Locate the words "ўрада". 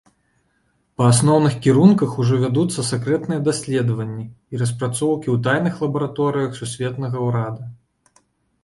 7.29-7.63